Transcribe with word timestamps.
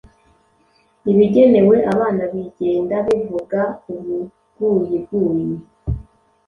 Ibigenewe 1.11 1.75
abana 1.93 2.23
bigenda 2.33 2.95
bivuga 3.07 3.61
ubuguyiguyi. 3.93 5.49